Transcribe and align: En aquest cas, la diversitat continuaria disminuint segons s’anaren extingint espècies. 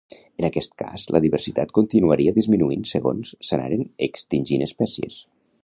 En 0.41 0.45
aquest 0.47 0.71
cas, 0.81 1.03
la 1.15 1.21
diversitat 1.25 1.73
continuaria 1.79 2.33
disminuint 2.39 2.87
segons 2.93 3.35
s’anaren 3.51 3.85
extingint 4.09 4.69
espècies. 4.71 5.21